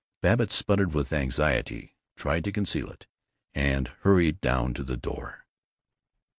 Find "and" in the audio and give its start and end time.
3.53-3.87